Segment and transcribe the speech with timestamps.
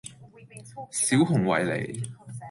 [0.89, 2.03] 小熊維尼